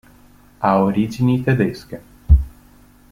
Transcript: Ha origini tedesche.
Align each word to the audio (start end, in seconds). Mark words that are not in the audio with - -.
Ha 0.57 0.81
origini 0.81 1.43
tedesche. 1.43 2.01